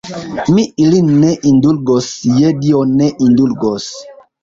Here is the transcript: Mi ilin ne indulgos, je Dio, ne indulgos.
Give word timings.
Mi 0.55 0.63
ilin 0.85 1.11
ne 1.25 1.29
indulgos, 1.51 2.09
je 2.41 2.53
Dio, 2.65 2.83
ne 2.99 3.15
indulgos. 3.31 3.91